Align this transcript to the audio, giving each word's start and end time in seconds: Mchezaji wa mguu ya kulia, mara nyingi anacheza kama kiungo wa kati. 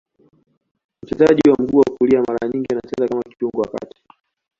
Mchezaji 1.03 1.41
wa 1.49 1.55
mguu 1.63 1.77
ya 1.79 1.95
kulia, 1.97 2.23
mara 2.27 2.47
nyingi 2.49 2.67
anacheza 2.71 3.07
kama 3.07 3.21
kiungo 3.23 3.61
wa 3.61 3.67
kati. 3.67 4.01